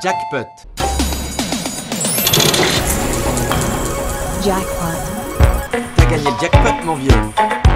[0.00, 0.46] Jackpot.
[4.44, 4.98] Jackpot.
[5.96, 7.67] T'as gagné le jackpot, mon vieux.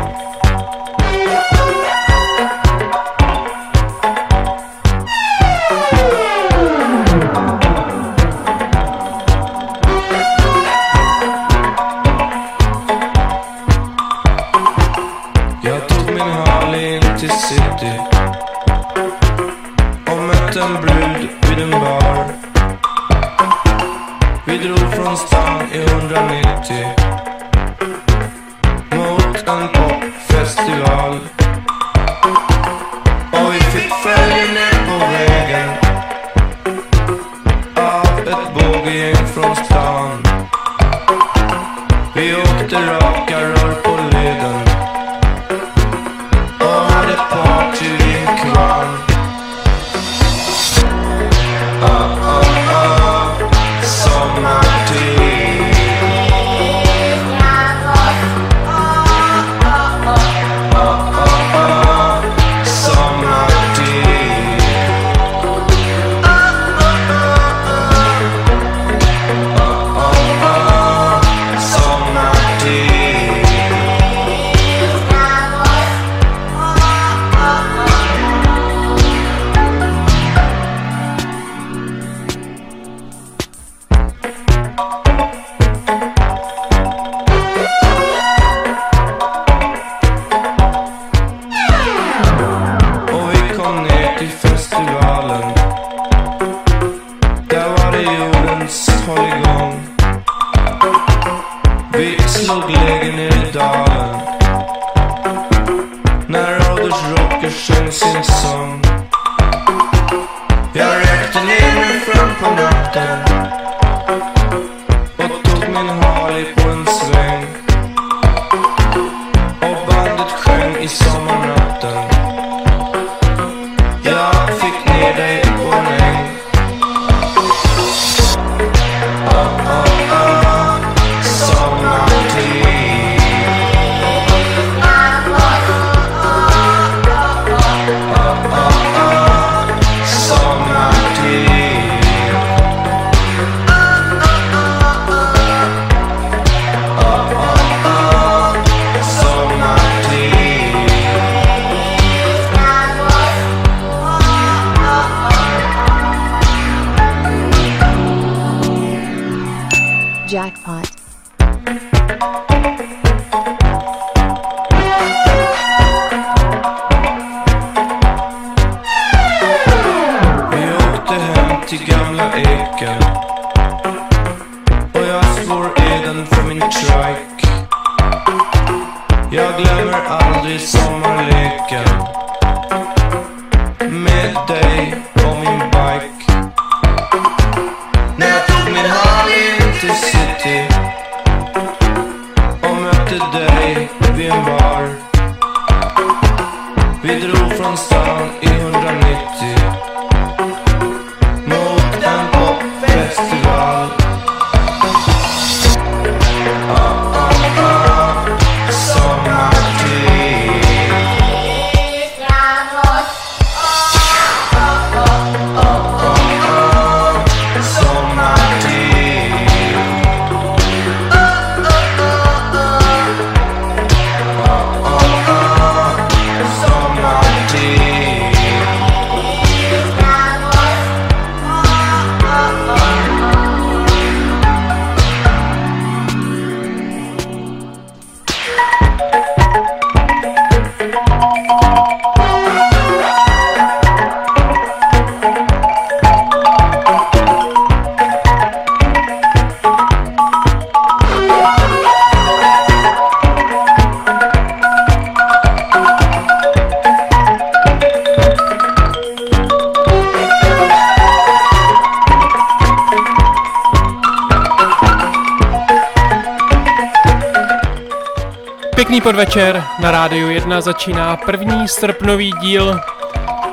[269.32, 269.64] večer.
[269.78, 272.80] Na rádiu 1 začíná první srpnový díl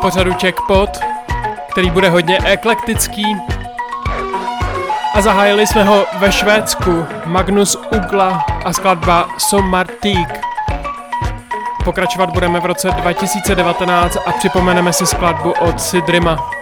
[0.01, 0.89] pořadu Checkpot,
[1.71, 3.35] který bude hodně eklektický.
[5.13, 7.05] A zahájili jsme ho ve Švédsku.
[7.25, 10.39] Magnus Ugla a skladba Sommartík.
[11.83, 16.58] Pokračovat budeme v roce 2019 a připomeneme si skladbu od Sidrima.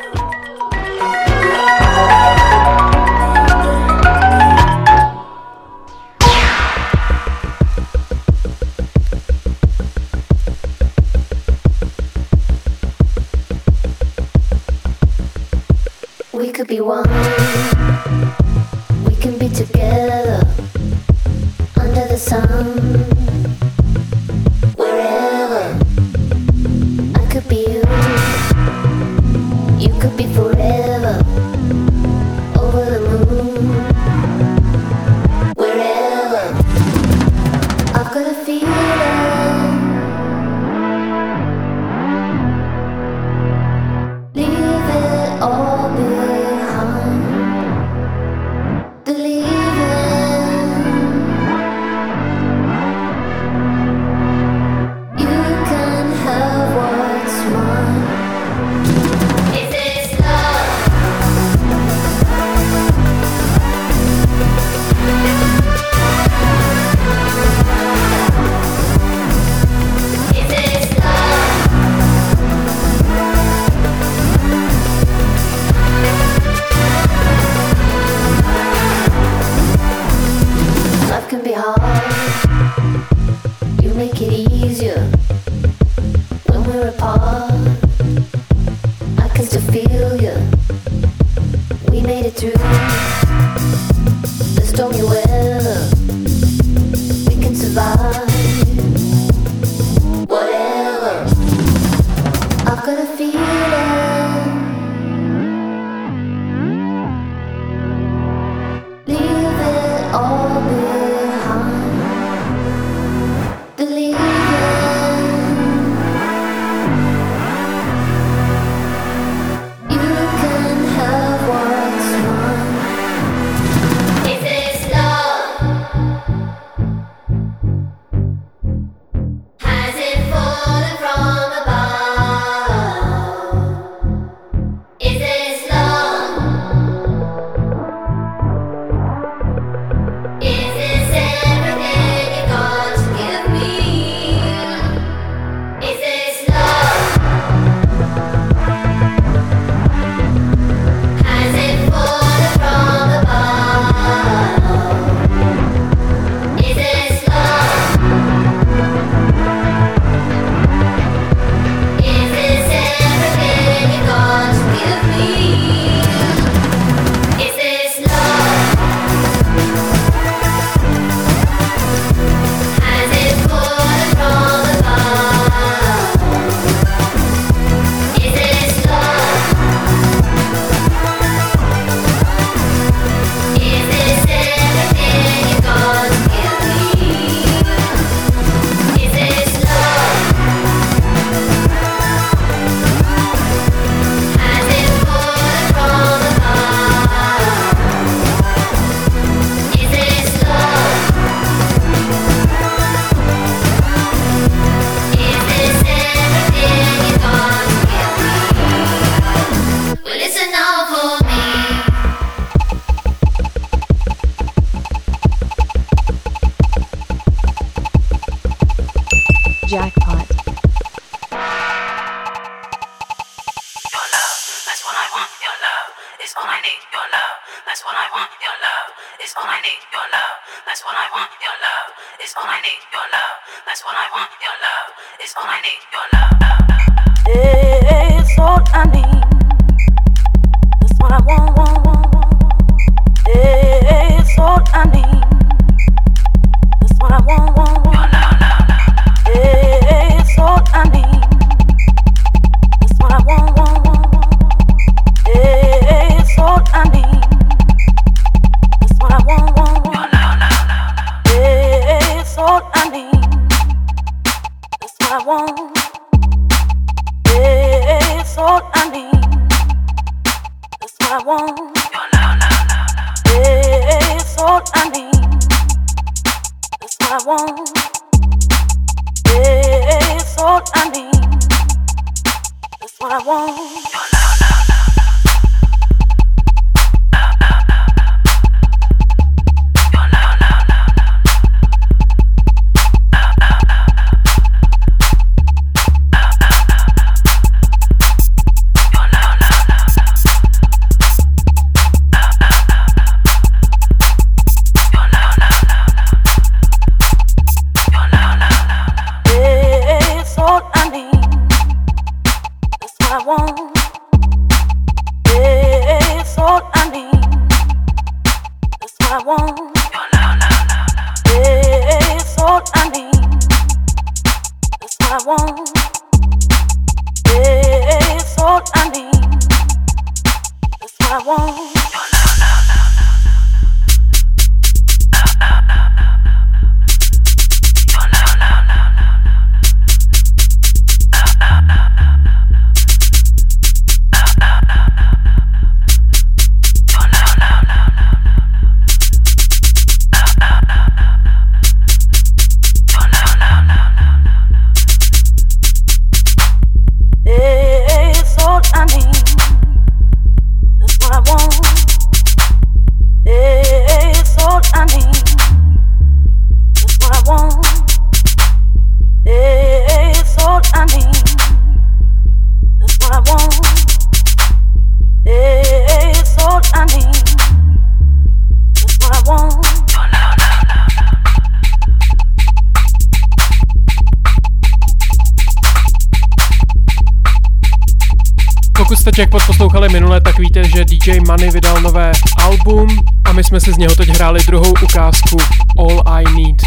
[391.28, 392.12] Money vydal nové
[392.44, 392.88] album
[393.26, 395.38] a my jsme si z něho teď hráli druhou ukázku
[395.80, 396.62] All I Need.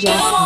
[0.00, 0.37] Jackpotu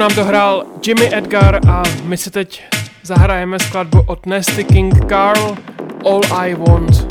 [0.00, 2.62] nám dohrál Jimmy Edgar a my si teď
[3.02, 5.56] zahrajeme skladbu od Nasty King Carl
[6.04, 7.09] All I Want.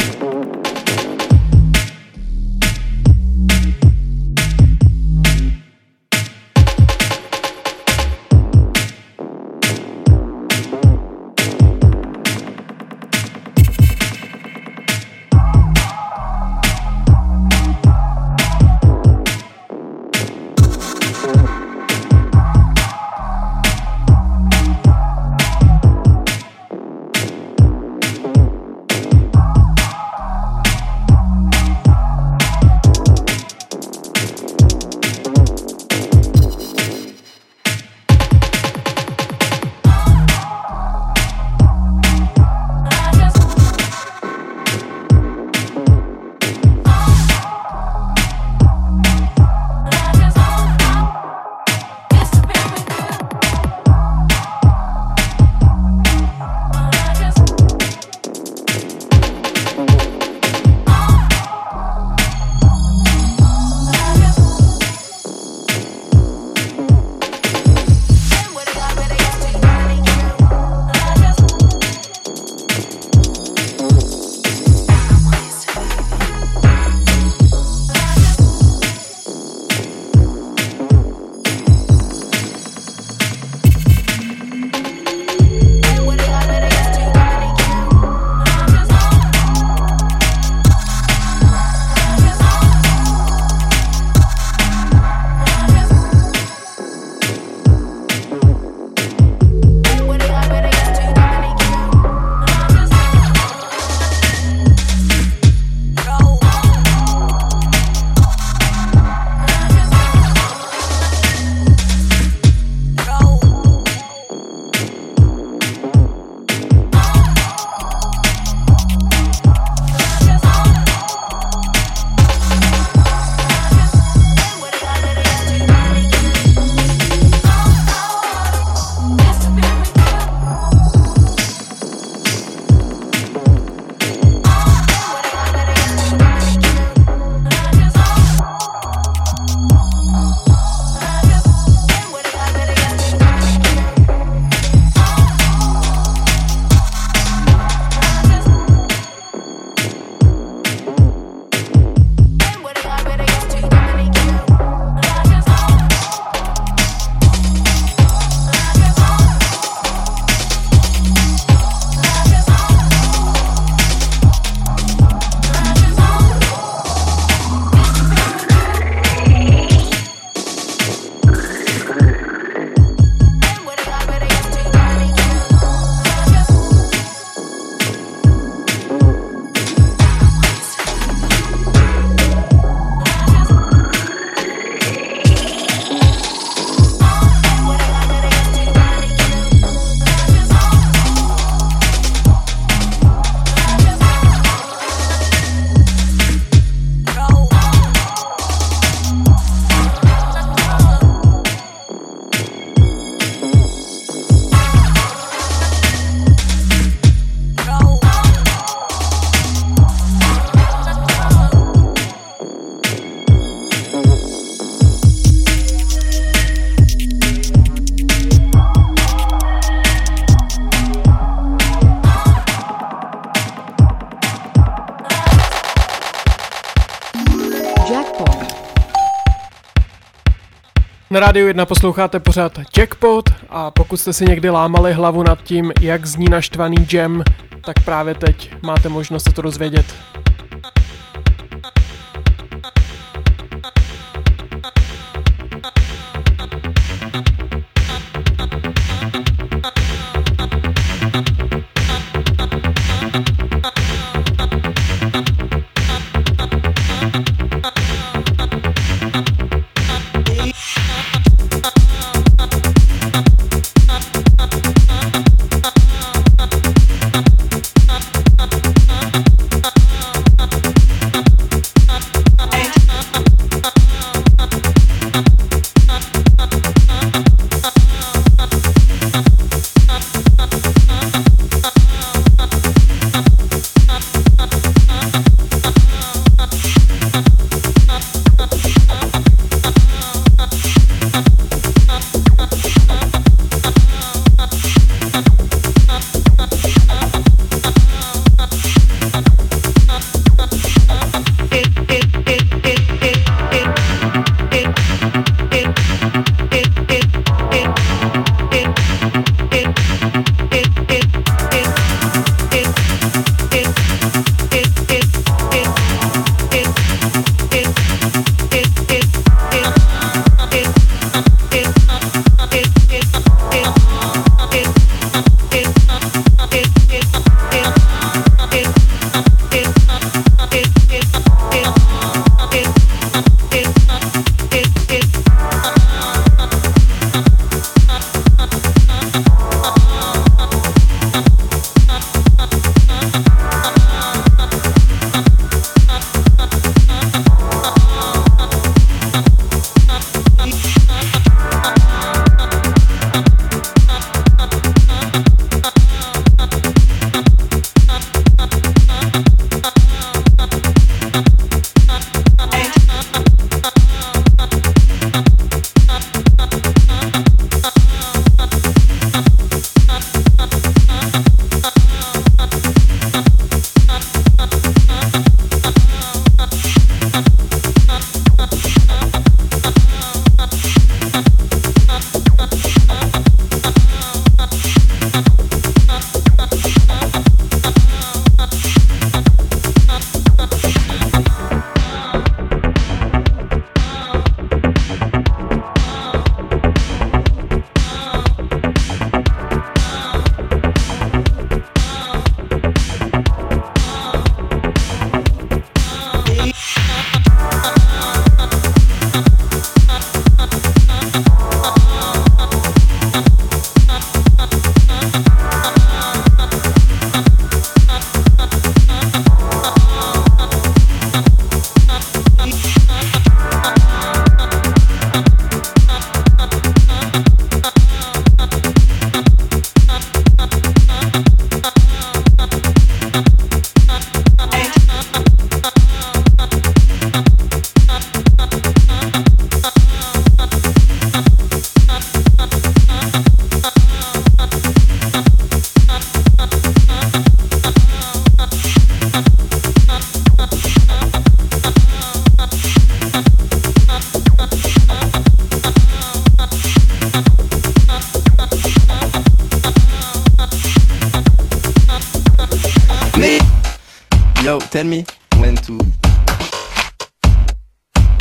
[231.20, 235.72] Na rádiu 1 posloucháte pořád Jackpot a pokud jste si někdy lámali hlavu nad tím,
[235.82, 237.24] jak zní naštvaný jam,
[237.66, 239.86] tak právě teď máte možnost se to dozvědět.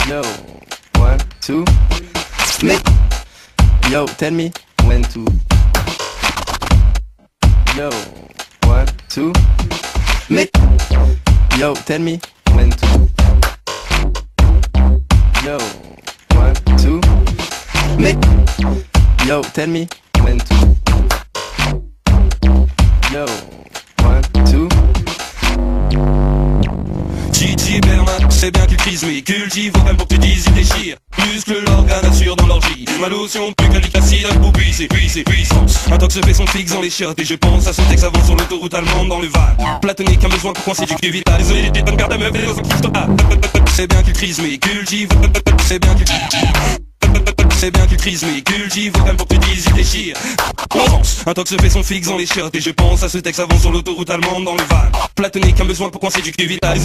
[0.08, 0.22] Yo,
[0.96, 1.66] one, two,
[2.62, 2.82] make.
[3.90, 4.50] Yo, tell me
[4.84, 5.20] when to.
[7.76, 7.90] Yo,
[8.64, 9.34] one, two,
[10.30, 10.50] make.
[11.58, 12.18] Yo, tell me
[12.54, 13.08] when to.
[15.44, 15.58] Yo,
[16.38, 17.02] one, two,
[17.98, 18.16] make.
[19.26, 19.86] Yo, tell me
[20.22, 20.77] when to.
[33.08, 35.78] Lotion plus qu'un acide pour puiser, puiser, puissance.
[35.90, 38.22] Un tox fait son fixe dans les chiottes Et je pense à ce texte avant
[38.22, 39.80] sur l'autoroute allemande dans le Var.
[39.80, 41.38] Platonique, un besoin pour coincer du cul vital.
[41.38, 42.62] Désolé, pas une garde à meuf les autres
[43.74, 45.08] C'est bien qu'il crise mais cultive
[45.66, 46.87] C'est bien qu'il
[47.50, 50.16] c'est bien tu crises mais cultive quand même pour que tu dises il déchire
[50.74, 53.40] On avance, un fait son fixe dans les shirts Et je pense à ce texte
[53.40, 54.82] avant sur l'autoroute allemande dans le van
[55.16, 56.78] Platonique, un besoin pour qu'on séduit du vital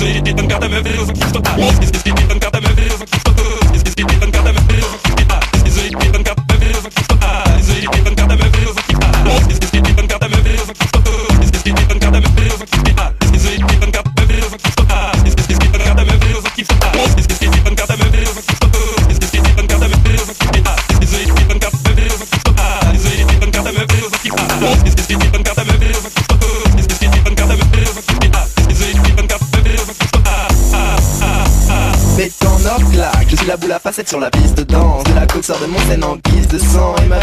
[34.08, 35.04] sur la piste de danse.
[35.04, 36.96] De la côte sort de mon scène en guise de sang.
[37.04, 37.16] Et me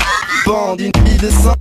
[0.44, 1.55] pend d'une vie de sang.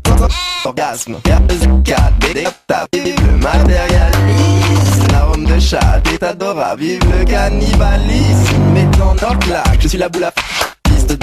[0.66, 5.08] Orgasme, R4, vive le matérialisme.
[5.12, 8.58] L'arôme de chat est adorable, vive le cannibalisme.
[8.74, 10.32] Mettant en claque, je suis la boule à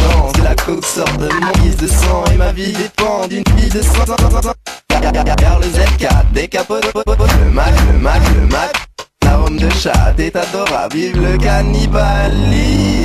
[0.07, 3.45] danse De la côte sort de mon guise de sang Et ma vie dépend d'une
[3.57, 4.05] vie de sang.
[4.89, 6.87] Car le Z4 décapote.
[7.45, 8.73] Le Mac, le Mac, le Mac.
[9.25, 12.97] L'arôme de chat est adorable, vive le cannibalisme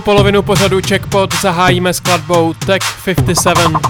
[0.00, 3.80] polovinu pořadu Checkpot zahájíme skladbou Tech 57.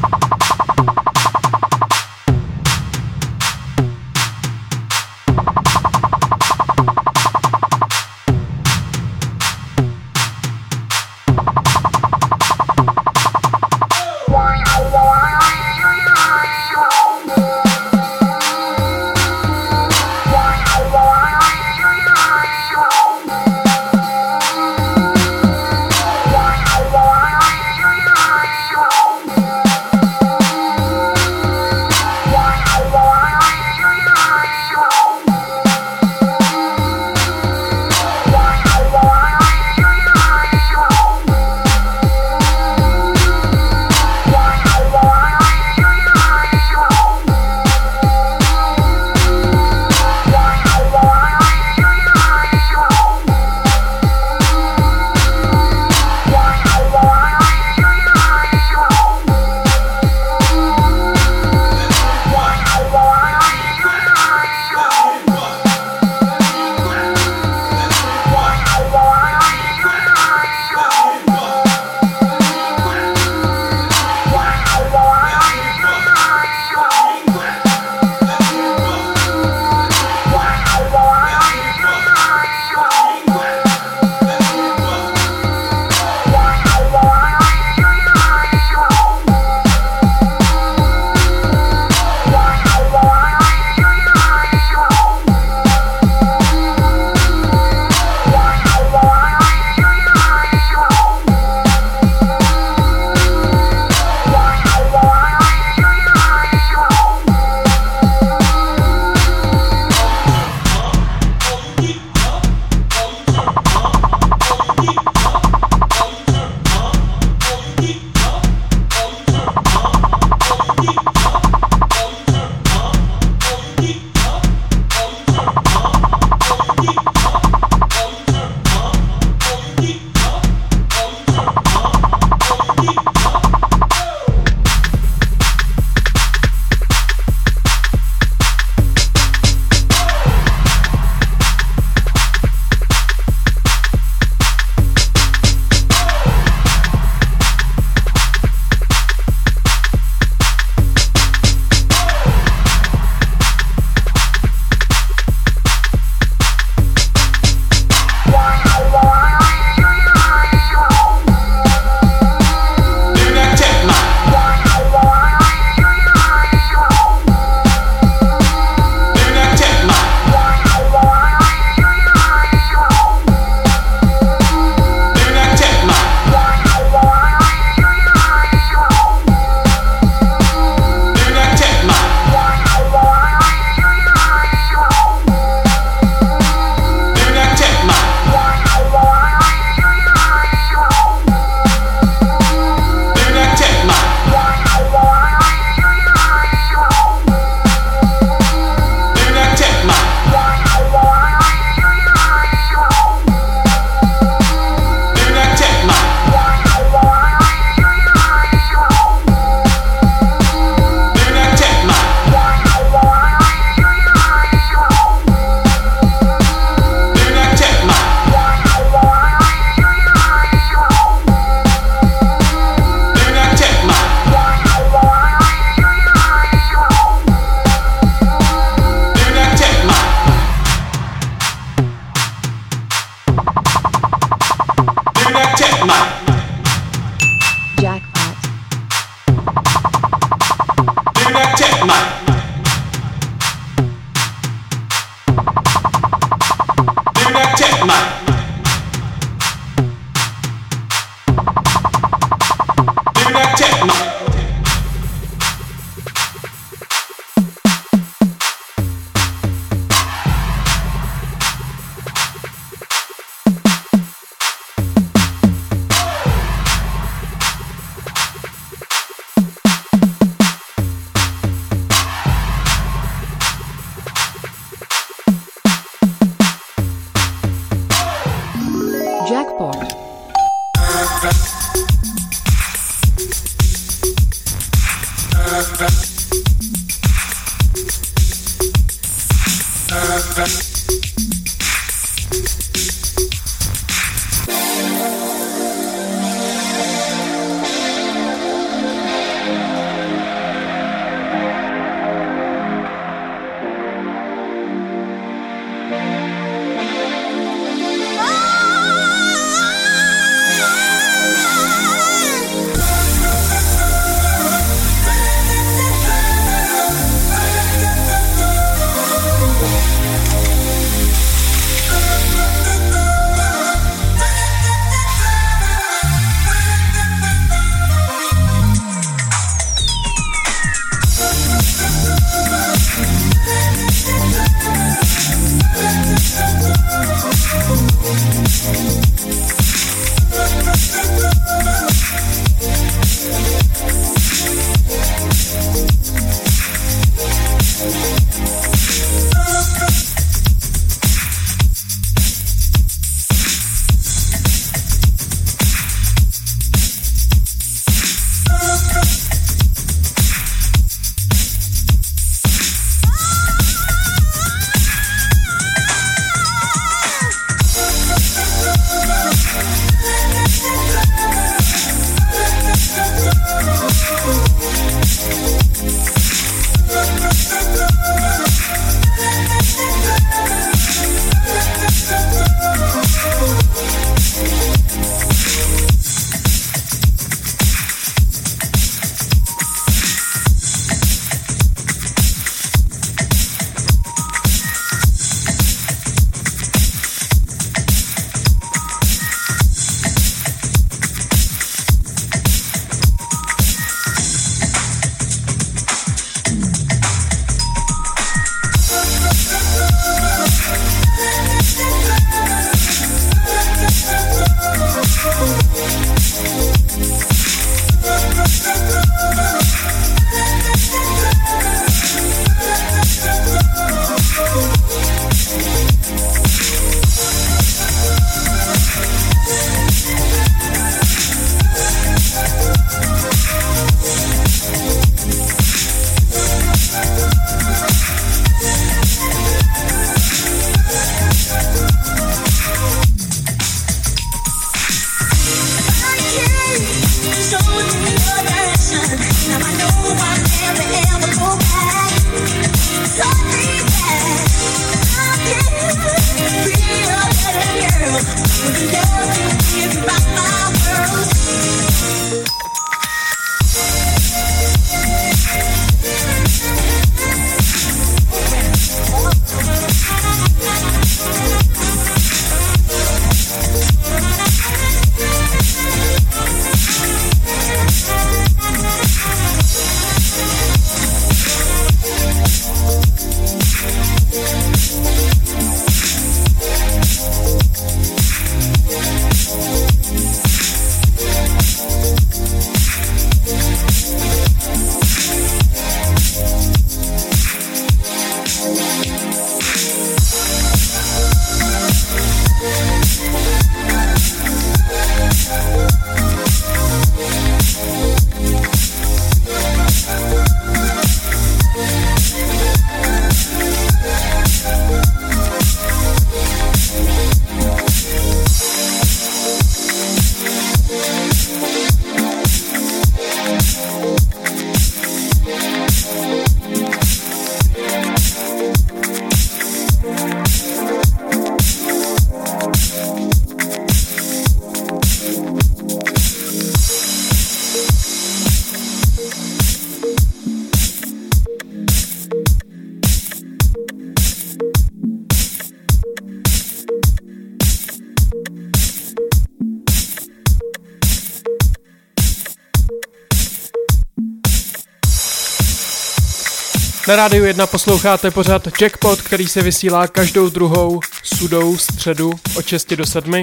[557.14, 562.92] Na rádiu 1 posloucháte pořád Jackpot, který se vysílá každou druhou sudou středu od 6
[562.94, 563.42] do 7.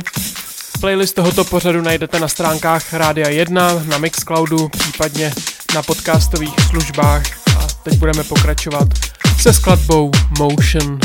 [0.80, 5.34] Playlist tohoto pořadu najdete na stránkách Rádia 1, na Mixcloudu, případně
[5.76, 7.24] na podcastových službách.
[7.58, 8.88] A teď budeme pokračovat
[9.42, 11.00] se skladbou Motion.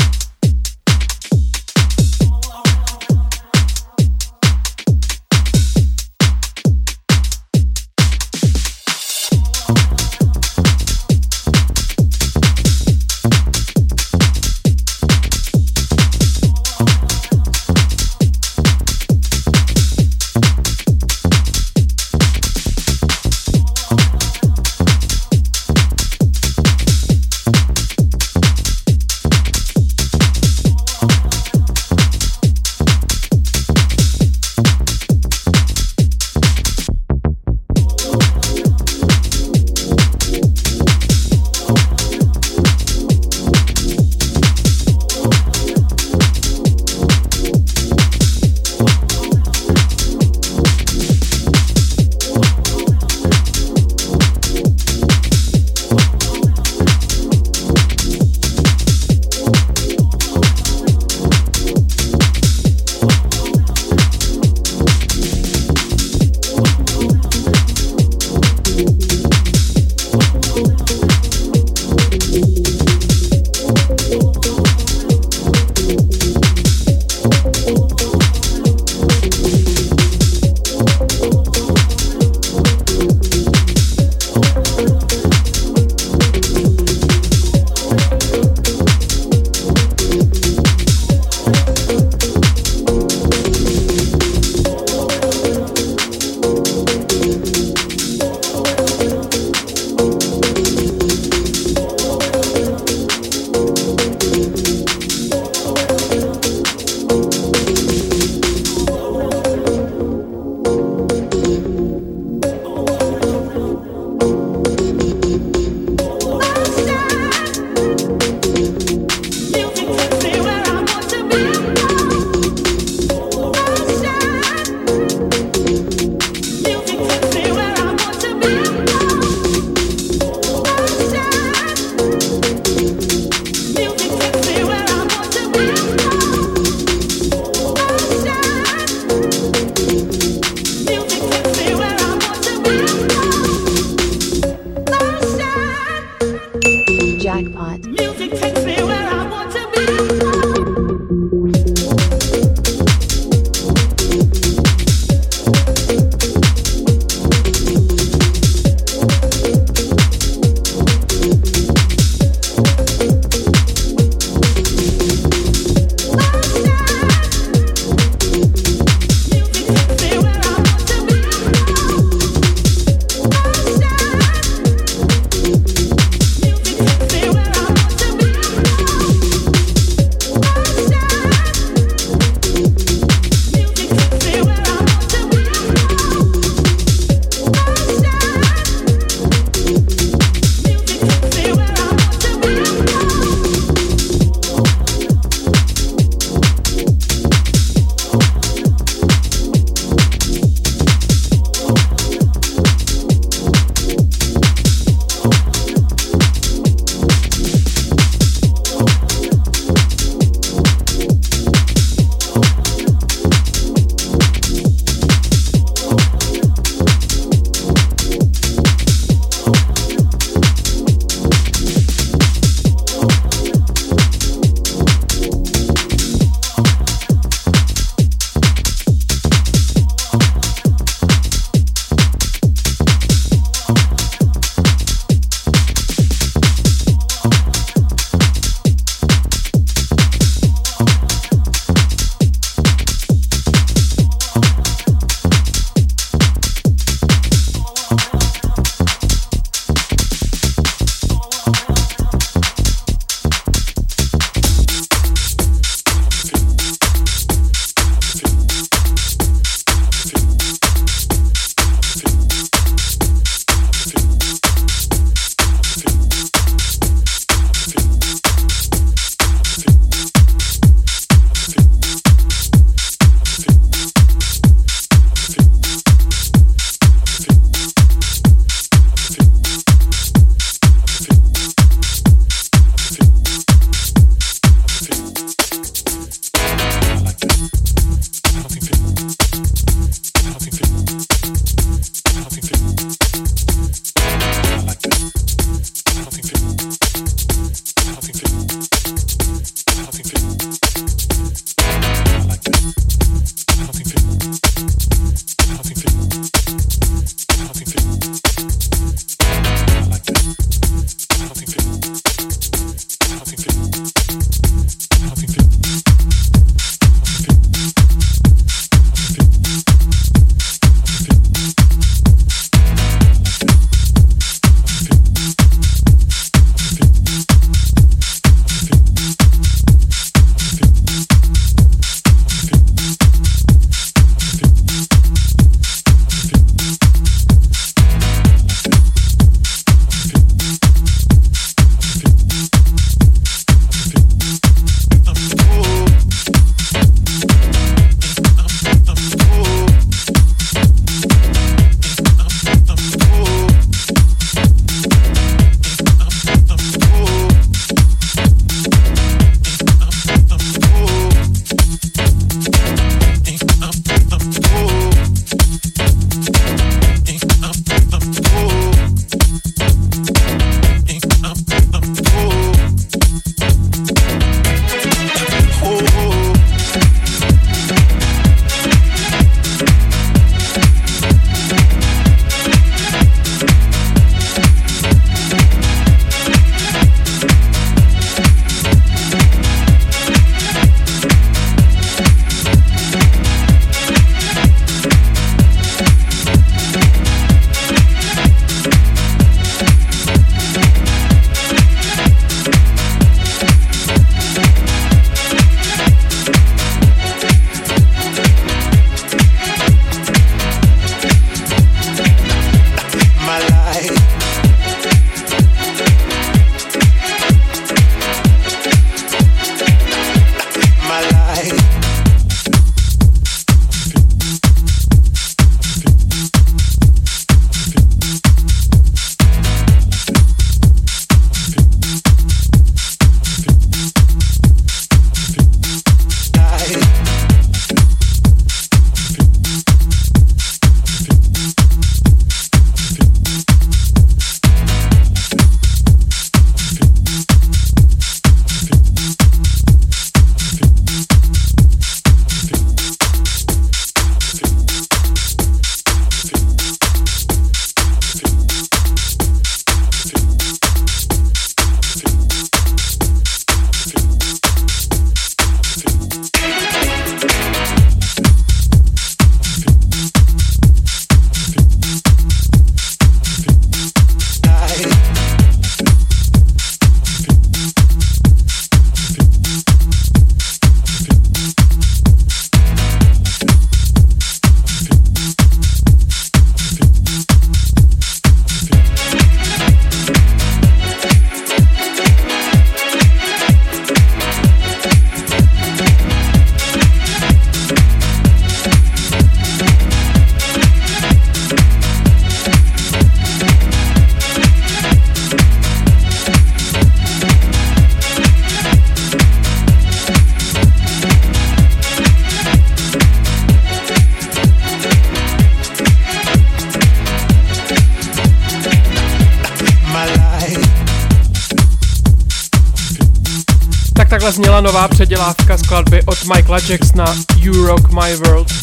[524.77, 528.53] Nová předělávka skladby od Michaela Jacksona You Rock My World.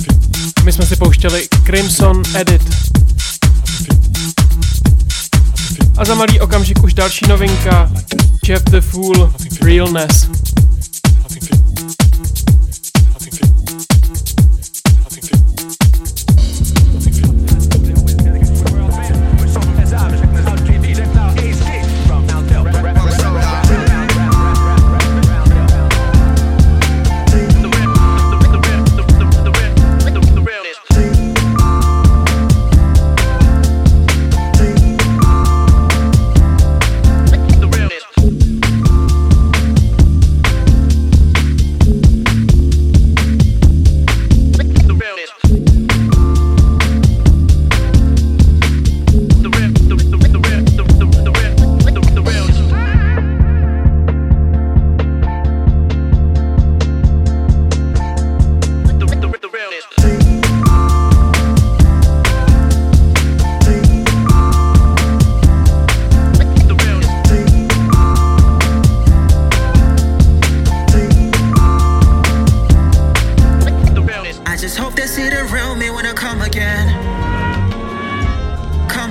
[0.65, 2.63] My jsme si pouštěli Crimson Edit.
[5.97, 7.91] A za malý okamžik už další novinka
[8.49, 10.29] Jeff the Fool Realness.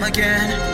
[0.04, 0.74] home again.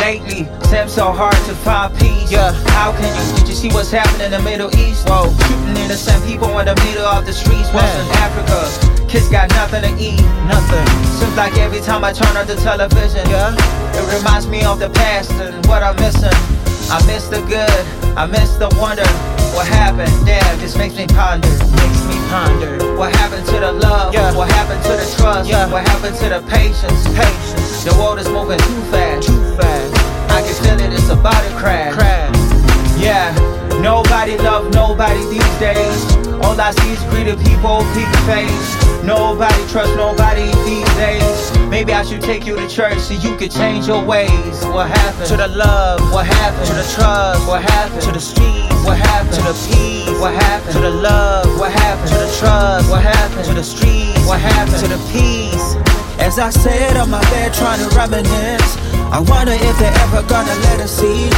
[0.00, 0.44] lately.
[0.68, 2.30] Tap so hard to find peace.
[2.30, 2.52] Yeah.
[2.68, 3.38] How can you?
[3.38, 5.08] Did you see what's happening in the Middle East?
[5.08, 7.72] Whoa, shooting innocent people in the middle of the streets.
[7.72, 8.93] What's in Africa?
[9.14, 10.18] Kids got nothing to eat,
[10.50, 10.84] nothing.
[11.06, 13.54] Seems like every time I turn on the television, yeah,
[13.94, 16.34] it reminds me of the past and what I'm missing.
[16.90, 17.70] I miss the good,
[18.18, 19.06] I miss the wonder.
[19.54, 20.10] What happened?
[20.26, 22.74] Yeah, this makes me ponder, makes me ponder.
[22.98, 24.12] What happened to the love?
[24.12, 24.34] Yeah.
[24.34, 25.48] What happened to the trust?
[25.48, 25.70] Yeah.
[25.70, 27.06] What happened to the patience?
[27.14, 27.84] Patience.
[27.84, 29.94] The world is moving too fast, too fast.
[30.34, 31.94] I can feel it, it's about to crash.
[31.94, 32.34] crash.
[32.98, 33.30] Yeah,
[33.80, 36.23] nobody loves nobody these days
[43.44, 44.64] could change your ways.
[44.72, 46.00] What happened to the love?
[46.10, 47.46] What happened to the trust?
[47.46, 48.72] What happened to the streets?
[48.84, 50.18] What happened to the peace?
[50.18, 51.58] What happened to the love?
[51.58, 52.88] What happened to the trust?
[52.88, 54.26] What happened to the streets?
[54.26, 55.76] What happened to the peace?
[56.18, 60.54] As I sit on my bed trying to reminisce, I wonder if they're ever gonna
[60.68, 61.28] let us see.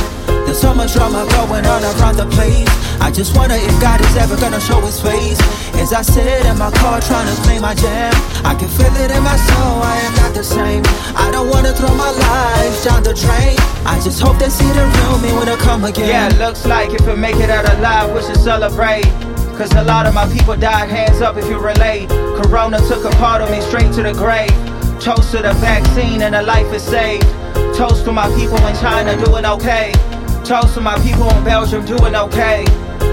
[0.47, 2.69] There's so much drama going on around the place.
[3.01, 5.41] I just wonder if God is ever gonna show his face.
[5.75, 8.15] As I sit in my car trying to play my jam,
[8.45, 10.83] I can feel it in my soul, I am not the same.
[11.15, 13.59] I don't wanna throw my life down the drain.
[13.85, 16.09] I just hope they see the real me when I come again.
[16.09, 19.05] Yeah, looks like if we make it out alive, we should celebrate.
[19.59, 22.09] Cause a lot of my people died, hands up if you relate.
[22.37, 24.66] Corona took a part of me straight to the grave.
[25.07, 27.23] Toast to the vaccine and a life is saved.
[27.77, 29.93] Toast to my people in China doing okay.
[30.45, 32.65] Toast to my people in Belgium doing okay.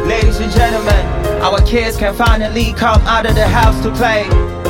[0.08, 1.06] Ladies and gentlemen,
[1.44, 4.24] our kids can finally come out of the house to play.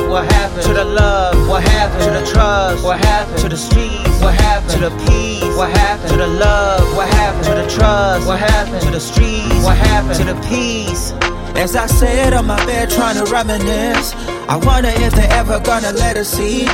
[0.06, 1.48] What happened to the love?
[1.48, 2.84] What happened to the trust?
[2.84, 4.20] What happened to the streets?
[4.20, 5.56] What happened to the peace?
[5.56, 6.94] What happened to the love?
[6.94, 8.26] What happened to the trust?
[8.26, 9.64] What happened to the streets?
[9.64, 11.12] What happened to the peace?
[11.56, 14.12] As I sit on my bed trying to reminisce,
[14.46, 16.66] I wonder if they're ever gonna let us see.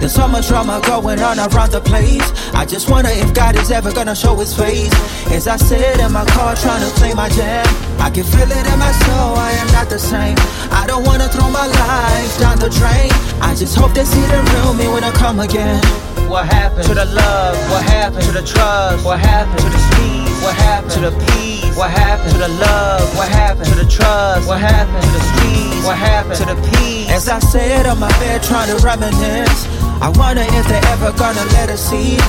[0.00, 2.24] There's so much drama going on around the place.
[2.54, 4.92] I just wonder if God is ever gonna show his face.
[5.30, 7.66] As I sit in my car trying to play my jam,
[7.98, 10.36] I can feel it in my soul, I am not the same.
[10.70, 13.10] I don't wanna throw my life down the drain.
[13.40, 15.82] I just hope they see the real me when I come again.
[16.28, 17.56] What happened to the love?
[17.70, 19.04] What happened to the trust?
[19.04, 20.23] What happened to the streets?
[20.44, 21.74] What happened to the peace?
[21.74, 23.16] What happened to the love?
[23.16, 24.46] What happened to the trust?
[24.46, 25.86] What happened to the streets?
[25.86, 27.08] What happened to the peace?
[27.08, 29.64] As I sit on my bed trying to reminisce,
[30.04, 32.20] I wonder if they're ever gonna let us see.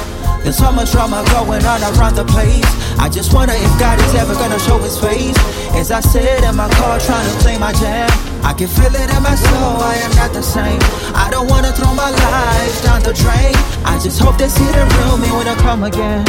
[0.44, 2.64] There's so much drama going on around the place.
[2.98, 5.36] I just wonder if God is ever gonna show his face.
[5.76, 8.08] As I sit in my car trying to play my jam,
[8.48, 10.80] I can feel it in my soul, I am not the same.
[11.12, 13.56] I don't wanna throw my life down the drain.
[13.84, 16.24] I just hope they see the real me when I come again.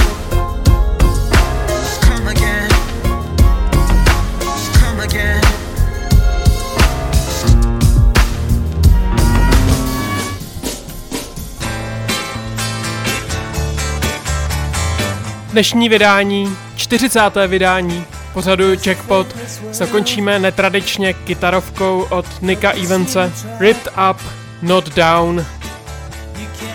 [15.56, 17.20] Dnešní vydání, 40.
[17.46, 19.26] vydání pořadu Jackpot
[19.70, 24.16] zakončíme netradičně kytarovkou od Nika Evance Ripped Up,
[24.62, 25.46] Not Down.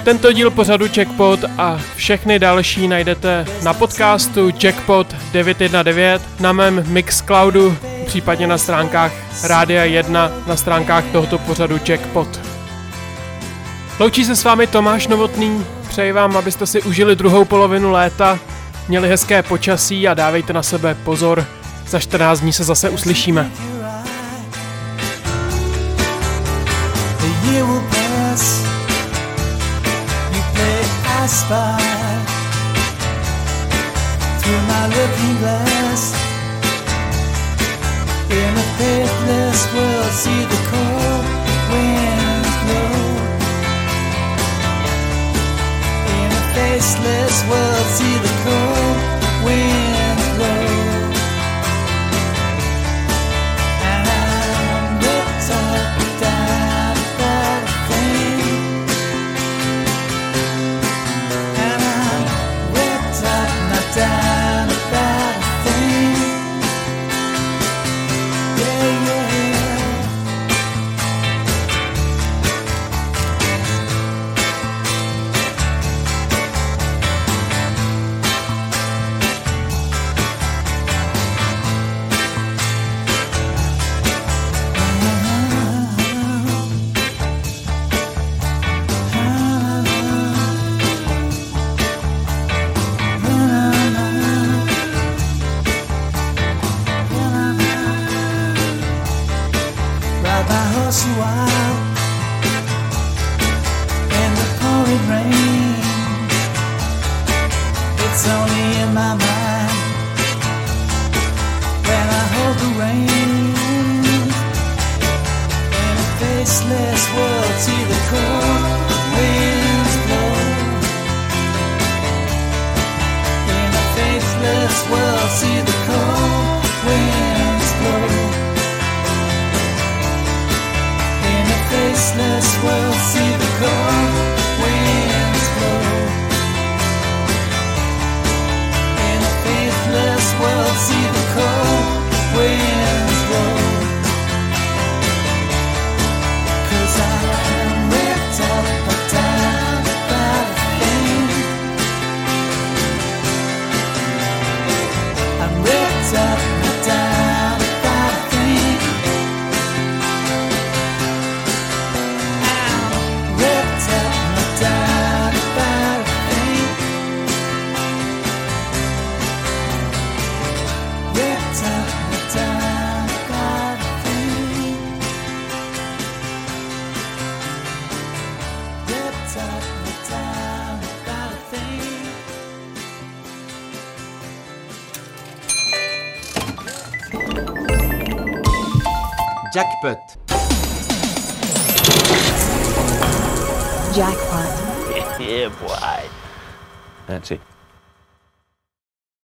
[0.03, 7.77] Tento díl pořadu Jackpot a všechny další najdete na podcastu Jackpot 919 na mém Mixcloudu
[8.12, 9.12] případně na stránkách
[9.43, 12.39] Rádia 1, na stránkách tohoto pořadu Jackpot.
[13.99, 18.39] Loučí se s vámi Tomáš Novotný, přeji vám, abyste si užili druhou polovinu léta,
[18.88, 21.45] měli hezké počasí a dávejte na sebe pozor,
[21.88, 23.51] za 14 dní se zase uslyšíme.
[101.01, 101.50] Jackpot.